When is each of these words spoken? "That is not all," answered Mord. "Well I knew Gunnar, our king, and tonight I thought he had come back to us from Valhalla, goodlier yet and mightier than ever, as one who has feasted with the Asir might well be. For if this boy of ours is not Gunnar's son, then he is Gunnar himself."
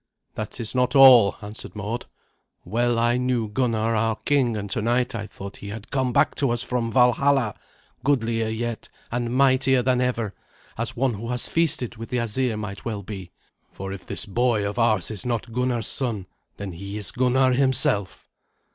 "That 0.33 0.59
is 0.59 0.73
not 0.73 0.95
all," 0.95 1.35
answered 1.43 1.75
Mord. 1.75 2.07
"Well 2.65 2.97
I 2.97 3.17
knew 3.17 3.47
Gunnar, 3.47 3.95
our 3.95 4.15
king, 4.15 4.57
and 4.57 4.67
tonight 4.67 5.13
I 5.13 5.27
thought 5.27 5.57
he 5.57 5.67
had 5.69 5.91
come 5.91 6.11
back 6.11 6.33
to 6.37 6.49
us 6.49 6.63
from 6.63 6.91
Valhalla, 6.91 7.53
goodlier 8.03 8.47
yet 8.49 8.89
and 9.11 9.31
mightier 9.31 9.83
than 9.83 10.01
ever, 10.01 10.33
as 10.75 10.95
one 10.97 11.13
who 11.13 11.29
has 11.29 11.47
feasted 11.47 11.97
with 11.97 12.09
the 12.09 12.17
Asir 12.17 12.57
might 12.57 12.83
well 12.83 13.03
be. 13.03 13.29
For 13.69 13.93
if 13.93 14.07
this 14.07 14.25
boy 14.25 14.67
of 14.67 14.79
ours 14.79 15.11
is 15.11 15.23
not 15.23 15.53
Gunnar's 15.53 15.85
son, 15.85 16.25
then 16.57 16.71
he 16.71 16.97
is 16.97 17.11
Gunnar 17.11 17.51
himself." 17.51 18.25